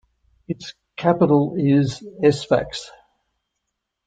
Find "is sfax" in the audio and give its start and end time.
1.55-2.85